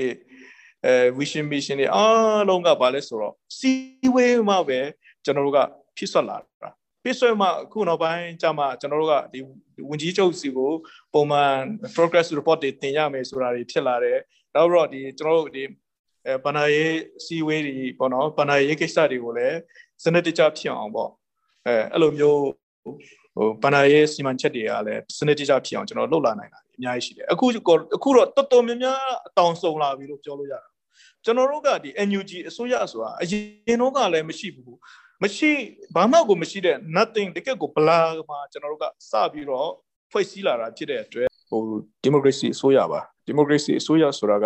[0.86, 3.72] အဲ vision mission တွေအားလုံးကဘာလဲဆိုတော့စီ
[4.16, 4.80] ဝေးမှပဲ
[5.26, 5.60] ကျွန်တော်တို့က
[5.98, 6.70] ဖြစ်ဆွတ်လာတာ
[7.04, 9.39] ဖြစ်ဆွဲမှအခုနောက်ပိုင်းကျမှကျွန်တော်တို့ကဒီ
[9.89, 10.72] ဝင်ကြီးချုပ်စီကို
[11.13, 11.54] ပုံမှန်
[11.96, 14.20] progress report တွေတင်ရမယ်ဆိုတာတွေဖြစ်လာတယ်
[14.56, 15.63] နောက်ပြီးတော့ဒီကျွန်တော်တို့ဒီ
[16.26, 19.58] အဲဘဏ္ဍာရေးစီဝေးတွေပေါ့နော်ဘဏ္ဍာရေးကိစ္စတွေကိုလည်း
[20.04, 21.12] စနစ်တကျဖြစ်အောင်ပေါ့
[21.67, 22.41] အဲအဲ့လိုမျိုး
[23.36, 27.45] ဟိုဘဏ္ဍာရေးစီမံချက်တွေကလည်းစနစ်တကျဖြစ်အောင်ကျွန်တော်လှုပ်လာနိုင်တာအများကြီးရှိတယ်အခု
[27.95, 30.69] အခုတော့တော်တော်များများအတောင်စုံလာပြီလို့ပြောလို့ရတာ
[31.26, 33.34] ကျွန်တော်တို့ကဒီ NUG အစိုးရဆိုတာအရ
[33.71, 34.78] င်တော့ကလည်းမရှိဘူး
[35.23, 35.52] မရှိ
[35.95, 37.99] ဘာမှကိုမရှိတဲ့ nothing တကယ်ကိုဘလာ
[38.30, 39.69] မှာကျွန်တော်တို့ကစပြီးတော့
[40.12, 41.62] ဖွဲ့စည်းလာတာဖြစ်တဲ့အတွက်ဟို
[42.06, 42.99] democracy အစိုးရပါ
[43.30, 44.45] democracy အစိုးရဆိုတာက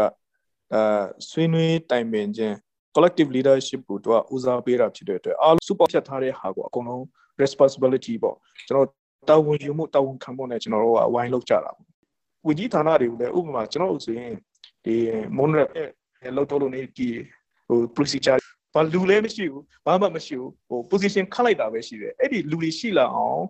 [0.73, 0.81] အဲ
[1.29, 2.55] ဆွေးနွေးတိုင်ပင်ခြင်း
[2.97, 7.03] collective leadership ကိုသူကဦးစားပေးတာဖြစ်တဲ့အတွက်အားလုံး super ဖြတ်ထားတဲ့ဟာကိုအကုန်လုံး
[7.43, 8.35] responsibility ပေါ့
[8.67, 8.87] ကျွန်တော်
[9.29, 11.87] တာဝန်ယူမှုတာဝန်ခံမှုနဲ့ကျွန်တော်တို့ကဝိုင်းလုပ်ကြတာပေါ့
[12.47, 14.33] ဝကြီးဌာနတွေကိုလည်းဥပမာကျွန်တော်တို့ဆိုရင်
[14.85, 14.95] ဒီ
[15.37, 15.69] monrep
[16.35, 17.09] လောက်တော့လို့နေဒီ
[17.67, 18.39] ဟို procedure
[18.73, 23.43] ဘာလူလည်းမရှိဘူးဘာမှမရှိဘူးဟို position ခတ်လိုက်တာပဲရှိတယ်အဲ့ဒီလူတွေရှိလာအောင်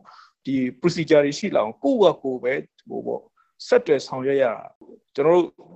[0.45, 2.53] ဒီ procedure တွေရှိလာအောင်ကိုယ့်ကကိုယ်ပဲ
[2.89, 3.21] ဟိုပေါ့
[3.67, 4.53] ဆက်တွယ်ဆောင်ရွက်ရတာ
[5.15, 5.71] ကျွန်တော်တို့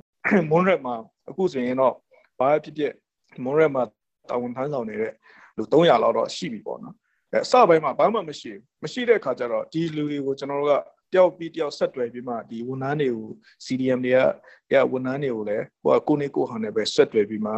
[0.51, 0.95] monrep မှာ
[1.29, 1.95] အခုဆိုရင်တော့
[2.39, 2.93] ဘာဖြစ်ဖြစ်
[3.43, 3.83] မွန်ရဲမှာ
[4.29, 5.13] တာဝန်ထမ်းဆောင်နေတဲ့
[5.57, 6.95] လူ300လောက်တော့ရှိပြီပေါ့နော်
[7.31, 10.75] အဲအစပိုင်းမှာဘာမှမရှိဘူးမရှိတဲ့အခါကျတော့ဒီလူတွေကိုကျွန်တော်တို့က
[11.13, 13.29] တယောက်ပြီးတယောက်ဆက်တွယ်ပြီးမှဒီဝန်ထမ်းတွေကို
[13.65, 14.13] CDM တွေ
[14.71, 17.53] ကရဝန်ထမ်းတွေကိုလည်းဟိုကိုနေကိုဟန်နဲ့ပဲဆက်တွယ်ပြီးမှ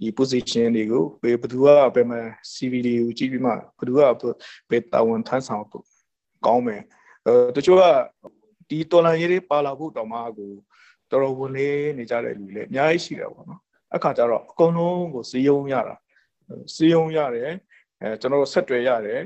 [0.00, 2.20] ဒီ position တွေကိုဘယ်ဘသူကဘယ်မှာ
[2.52, 3.98] CV တွေကိုကြည့်ပြီးမှဘသူက
[4.70, 5.84] ဘယ်တာဝန်ထမ်းဆောင်ဖို့
[6.46, 6.82] ကောင်းမယ်
[7.26, 7.84] အဲတချို့က
[8.68, 10.50] ဒီတော်လန်ရေးတွေပါလာဖို့တောင်မှကို
[11.10, 13.60] တော်တော်ဝင်လေးနေကြတဲ့လူတွေလည်းအများကြီးရှိတယ်ပေါ့နော်
[13.94, 15.94] အခါကျတော့အကုန်လုံးကိုစည်းရုံးရတာ
[16.74, 17.50] စည်းရုံးရတယ်
[18.00, 19.20] အဲကျွန်တော်ဆက်တွယ်ရတယ်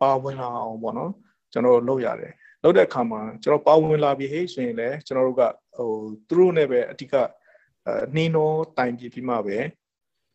[0.00, 1.12] ပါဝင်လာအောင်ပေါ့နော်
[1.52, 5.42] ကျွန်တော်လုပ်ရတယ်လုပ်တဲ့အခါမှာကျွန်တော်ပါဝင်လာပြီဟေ့ဆိုရင်လည်းကျွန်တော်တို့က
[5.76, 5.90] ဟို
[6.28, 7.14] သူတို့နဲ့ပဲအဓိက
[8.14, 9.58] နှင်းတော့တိုင်ပြပြီးမှပဲ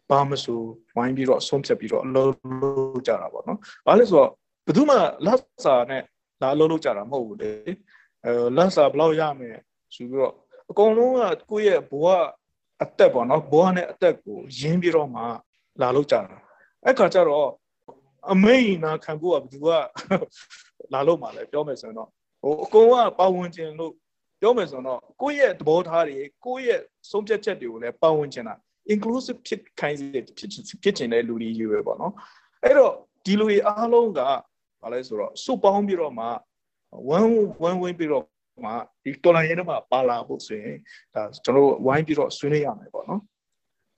[0.10, 0.62] ဘာမဆို
[0.98, 4.30] ဝိုင်းပြီးတော့ဆုံးဖြတ်ပြီးတော့အလုပ်လုပ်ကြတာပေါ့နော်။ဘာလဲဆိုတော့
[4.66, 6.02] ဘယ်သူမှလက်စာနဲ့
[6.42, 7.52] လာအလုပ်လုပ်ကြတာမဟုတ်ဘူးလေ။
[8.26, 9.58] အဲလက်စာဘယ်လောက်ရမယ်
[9.96, 10.34] ဆိုပြီးတော့
[10.72, 11.20] အကုန်လုံးက
[11.52, 12.06] ကိုယ့်ရဲ့ဘဝ
[12.84, 15.22] အသက်ပေါ့နော်ဘဝနဲ့အသက်ကိုရင်းပြီးတော့မှ
[15.82, 16.38] လာလို့ကြတာ
[16.86, 17.48] အဲ့ခါကျတော့
[18.32, 19.68] အမိန်နာခံဖို့ကဘယ်သူက
[20.94, 22.10] လာလို့မှလဲပြောမယ်ဆိုရင်တော့
[22.42, 23.94] ဟိုအကုန်ကပါဝင်ခြင်းလို့
[24.42, 28.56] ပြောမယ်ဆိုတော့ကိုယ့်ရဲ့သဘောထားတွေကိုယ့်ရဲ့ဆုံးဖြတ်ချက်တွေကိုလည်းပါဝင်ခြင်းတာ
[28.94, 30.50] inclusive ဖြစ်ခိုင်းစေဖြစ်
[30.84, 32.14] ဖြစ်ခြင်းတဲ့လူတွေကြီးပဲပေါ့နော်
[32.64, 32.94] အဲ့တော့
[33.26, 34.20] ဒီလူတွေအားလုံးက
[34.82, 36.26] ဘာလဲဆိုတော့စုပေါင်းပြီးတော့မှ
[37.16, 37.28] one
[37.68, 38.24] one win ပြီးတော့
[38.64, 40.78] မှာဒီတော်လိုင်းရဲတော့မှာပါလာဖို့ဆိုရင်
[41.16, 43.22] ဒါကျွန်တော်တို့ဝိုင်းပြီးတော့ဆွေးနွေးရမယ်ပေါ့နော်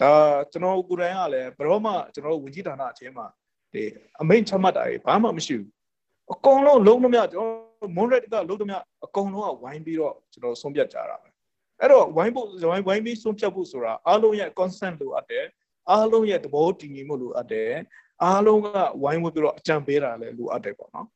[0.01, 0.11] ဒါ
[0.51, 3.25] ကျွန်တော်ကိုယ်တိုင်ကလည်းဘယ်တော့မှကျွန်တော်တို့ဝင်ကြီးဌာနအချင်းမှာ
[3.73, 3.83] ဒီ
[4.21, 5.69] အမိန့်ချမှတ်တာတွေဘာမှမရှိဘူး
[6.33, 7.47] အကုန်လုံးလုံးသမျှကျွန်
[7.79, 11.27] တော်မွန်ရက်ကလုံးသမျှအကုန်လုံးကဝိုင်းပြီးတော့ကျွန်တော်ဆုံးဖြတ်ကြတာပဲ
[11.81, 15.45] အဲ့တော့ဝိုင်းဖို့ဝိုင်းဝိုင်းပြီးဆုံးဖြတ်ဖို့ဆိုတာအားလုံးရဲ့ consent လိုအပ်တယ်
[15.91, 17.71] အားလုံးရဲ့သဘောတည်ငြိမ်မှုလိုအပ်တယ်
[18.23, 18.67] အားလုံးက
[19.03, 21.07] ဝိုင်းဝန်းပြီးတော့အကြံပေးတာလည်းလိုအပ်တယ်ပေါ့နော်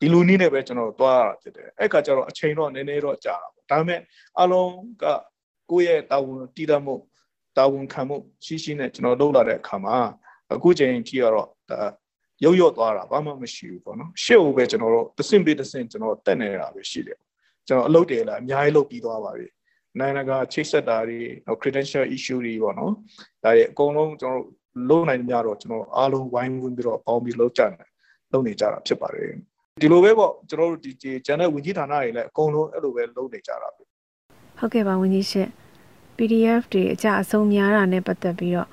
[0.00, 4.00] ဒီလူနည်းနဲ့ပဲကျွန်တော်သွားရတာဖြစ်တယ်အဲ့ခါကျတော့အချိန်တော့နည်းနည်းတော့ကြာတာပေါ့ဒါပေမဲ့
[4.40, 5.04] အလုံးက
[5.70, 6.94] ကိုယ့်ရဲ့တာဝန်တည်တတ်မှု
[7.56, 9.96] တာဝန်ခံမှုရှိရှိနဲ့ကျွန်တော်လုပ်လာတဲ့အခါမှာ
[10.54, 11.80] အခုချိန်ကြီးကတော့ဒါ
[12.44, 17.18] ရုပ်ရော့သွားတာဘာမှမရှိဘူးပေါ့နော်ရှေ့ကိုပဲကျွန်တော်တို့တဆင့်ပြီးတဆင့်ကျွန်တော်တက်နေတာပဲရှိတယ်
[17.66, 19.46] ကျွန်တော်အလုပ်တွေလည်းအများကြီးလုပ်ပြီးသွားပါပြီ
[20.00, 21.18] နိုင်ငံကချိတ်ဆက်တာတွေ
[21.62, 22.92] credential issue တွေပေါ့နော်
[23.44, 24.58] ဒါတွေအကုန်လုံးကျွန်တော်တို့
[24.88, 27.72] လုပ်နိုင်ကြတော့ကျွန်တော်အားလုံးဝိုင်းဝန်းပြီးတော့ပေါင်းပြီးလုပ်ကြတယ်
[28.32, 29.32] လုပ်နေကြတာဖြစ်ပါတယ်
[29.80, 30.90] ဒီလိုပဲပေါ့ကျွန်တော်တို့ဒီ
[31.26, 33.82] ကျန်တဲ့ဝင်ကြီးဌာနတွေလည်းအကုန်လုံးအဲ့လိုပဲလုပ်နေကြတာပဲ
[34.58, 35.50] ဟုတ်ကဲ့ပါဝင်ကြီးရှင့်
[36.16, 38.68] PDF တွေအကြအဆုံးများတာနဲ့ပတ်သက်ပြီးတော့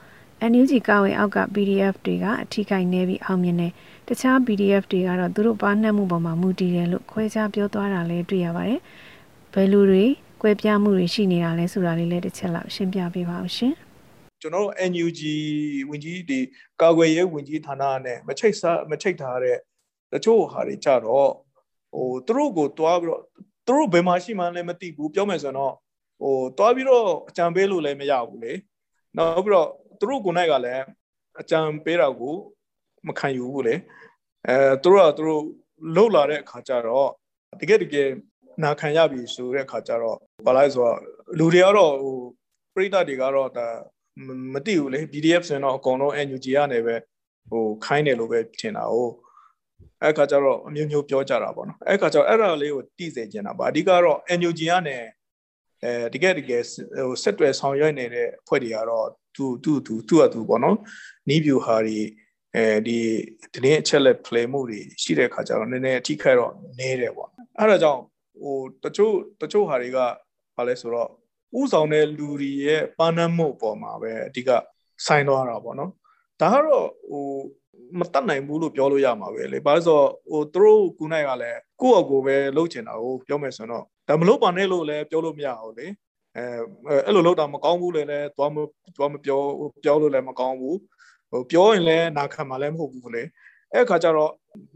[0.52, 3.72] NUG ကောင်းဝင်အောက်က PDF တွေကအထီးကိုင်နေပြီးအောင်မြင်တယ်
[4.08, 8.82] တခြား PDF တွေကတော့သူတို့ပါနှက်မှုပေါ်မှာမူတည်တယ်လို့ခွဲခြားပြောသွားတာလည်းတွေ့ရပါတယ်
[9.54, 10.06] ဘယ်လိုတွေ
[10.42, 13.74] ကွဲပြားမှုတွေရှိနေတာလဲဆိုတာလေးလည်းတစ်ချက်လောက်ရှင်းပြပေးပါဦးရှင်
[14.42, 15.22] ကျွန်တော်တို့ NUG
[15.90, 16.40] ဝင်ကြီးဒီ
[16.82, 19.58] ကာကွယ်ရေးဝင်ကြီးဌာနနဲ့မချိတ်စားမချိတ်ထားတဲ့
[20.16, 21.30] တချို့ဟာတွေကြတော့
[21.94, 23.22] ဟိုသူတို့ကိုတွားပြီးတော့
[23.68, 25.74] သူတို့ဘယ်မှာရှိမှန်းလည်းမသိဘူးပြောမယ်ဆိုတော့
[26.22, 28.54] ဟိုတွားပြီးတော့အကြံပေးလို့လည်းမရဘူးလေ
[29.18, 30.84] နောက်ပြီးတော့သူတို့ကိုယ်၌ကလည်း
[31.42, 32.36] အကြံပေးတာကို
[33.08, 33.76] မခံယူဘူးလေ
[34.48, 35.44] အဲသူတို့ကသူတို့
[35.96, 37.10] လှုပ်လာတဲ့အခါကျတော့
[37.62, 38.10] တကယ်တကယ်
[38.64, 40.98] နာခံရပြီဆိုတဲ့အခါကျတော့ဘာလဲဆိုတော့
[41.38, 42.18] လူတွေကတော့ဟို
[42.74, 43.68] ပရိသတ်တွေကတော့ဒါ
[44.54, 46.96] မသိဘူးလေ PDF ဆိုရင်တော့အကုန်လုံး NUG ကနေပဲ
[47.50, 48.96] ဟိုခိုင်းတယ်လို့ပဲထင်တာ哦
[50.04, 54.98] အဲ့ခါကျတော့အမျိုးမျိုးပြောကြတာပေါ့နော်အဲ့ခါကျတော့အဲ့ဒါလေးကိုတိစေချင်တာပါအဓိကတော့ NUG ကနေ
[55.84, 60.78] အဲတကယ်တကယ်ဟိုဆက်တွယ်ဆောင်ရွက်နေတဲ့အဖွဲ့တွေကတော့သူသူသူသူ့အတူပေါ့နော်
[61.30, 62.00] နီးဗျူဟာတွေ
[62.56, 63.00] အဲဒီ
[63.54, 67.30] တရင်အချက်လက် play မှုတွေရှိတဲ့ခါကျတော့နည်းနည်းအထိခိုက်တော့နေတယ်ပေါ့
[67.60, 68.02] အဲ့ဒါကြောင့်
[68.42, 69.98] ဟိုတချို့တချို့ဟာတွေက
[70.56, 71.10] ဘာလဲဆိုတော့
[71.60, 74.50] ဥဆောင်တဲ့လူတွေရဲ့ပါနမှုပေါ်မှာပဲအဓိက
[75.06, 75.92] ဆိုင်သွားတာပေါ့နော်
[76.42, 77.26] ဒါကတော့ဟို
[78.00, 85.88] မတတ်နိုင်ဘူးလို့ပြောလို့ရမှာပဲလေဘာလို့ဆိုတော့ဟိုသူတို့ကူနိုင်ကလည်းကိုယ့်အကိုပဲလှုပ်ချင်တာကိုပြောမယ်ဆိုတော့ဒါမလုပ်ပါနဲ့လို့လည်းပြောလို့မရဘူးလေ
[86.38, 86.46] အဲ
[87.06, 88.58] အဲ့လိုလုပ်တာမကောင်းဘူးလေလည်းသွားမ
[88.96, 89.40] သွားမပြော
[89.84, 90.78] ပြောလို့လည်းမကောင်းဘူး
[91.32, 93.24] ဟိုပြောရင်လည်းနာခံမှာလည်းမဟုတ်ဘူးလေ
[93.74, 94.32] အဲ့ခါကျတော့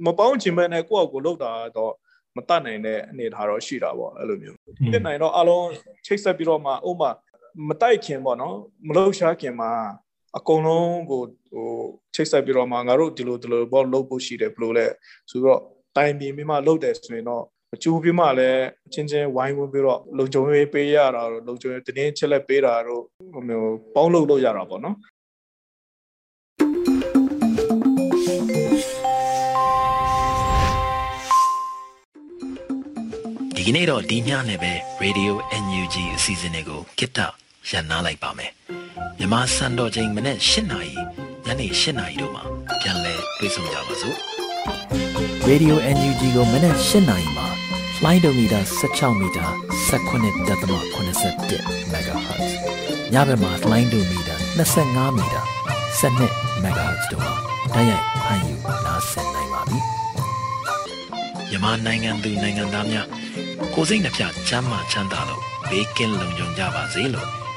[0.05, 1.93] မပေါင်းချင်ပဲနဲ့ကိုယ့်အကိုလှုပ်တာတော့
[2.35, 4.57] မတတ်နိုင်တဲ့အနေထားတော့ရှိတာပေါ့အဲ့လိုမျိုး
[4.91, 5.67] ဖြစ်နိုင်တော့အလုံး
[6.05, 7.11] ချိတ်ဆက်ပြီးတော့မှဥမာ
[7.67, 8.55] မတိုက်ခင်ပေါ့နော်
[8.87, 9.71] မလှုပ်ရှားခင်မှာ
[10.37, 11.69] အကုန်လုံးကိုဟို
[12.15, 14.85] ချိတ်ဆက်ပြီးတော့မှငါတို့ဒီလိုဒီလိုဘောလုပ်ဖို့ရှိတယ်ဘလို့လဲ
[15.29, 15.61] ဆိုတော့
[15.95, 17.43] တိုင်ပြီးမှလုပ်တယ်ဆိုရင်တော့
[17.75, 24.95] အကျိုးပြီးမှလည်းအချင်းချင်းဝိုင်းဝန်းပြီးတော့လုံခြုံရေးပေးရတာတော့လုံခြုံရေးတင်းချက်လက်ပေးတာတော့ဟိုမျိုးပေါင်းလုပ်လို့ရတာပေါ့နော်
[33.55, 37.19] ဒီကနေ့တော့ဒီညနဲ့ပဲ Radio NUG အစီအစဉ်လေးကိုကိတ္တ
[37.67, 38.51] ရန်နာလိုက်ပါမယ်
[39.17, 40.93] မြန်မာစံတော်ချိန်မနေ့၈နာရီ
[41.45, 42.43] ညနေ၈နာရီတို့မှာ
[42.81, 44.17] ပြန်လည်တွေ့ဆုံကြပါစို့
[45.49, 47.47] Radio NUG ကိုမနေ့၈နာရီမှာ
[47.97, 49.47] flight meter 16 meter
[49.89, 52.49] 19.87 MHz
[53.13, 55.43] ညဘက်မှာ flight meter 25 meter
[55.99, 57.33] 12 MHz တို့မှာ
[57.75, 59.79] တိုက်ရိုက်ဖမ်းယူနားဆင်နိုင်ပါပြီ
[61.49, 63.07] မြန်မာနိုင်ငံသူနိုင်ငံသားများ
[63.73, 67.29] ကိုစိတ်နှပြချမ်းမာချမ်းသာလို့ဘေးကင်းလုံခြုံကြပါစေလို့